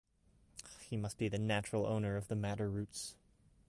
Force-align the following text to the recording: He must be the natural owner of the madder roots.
He 0.89 0.97
must 0.97 1.19
be 1.19 1.27
the 1.29 1.37
natural 1.37 1.85
owner 1.85 2.15
of 2.17 2.27
the 2.27 2.35
madder 2.35 2.67
roots. 2.67 3.13